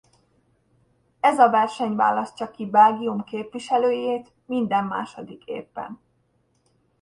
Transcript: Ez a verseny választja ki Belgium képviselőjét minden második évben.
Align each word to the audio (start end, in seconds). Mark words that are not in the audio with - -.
Ez 1.19 1.39
a 1.39 1.49
verseny 1.49 1.95
választja 1.95 2.51
ki 2.51 2.65
Belgium 2.65 3.23
képviselőjét 3.23 4.31
minden 4.45 4.85
második 4.85 5.45
évben. 5.45 5.99